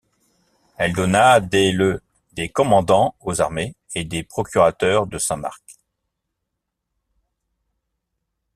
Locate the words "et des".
3.93-4.23